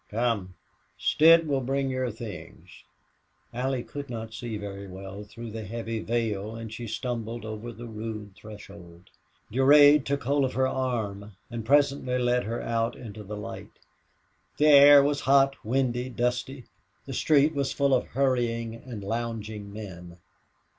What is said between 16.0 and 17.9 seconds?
dusty. The street was